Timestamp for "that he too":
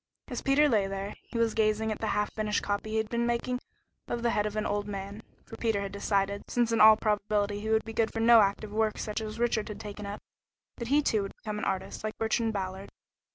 10.77-11.21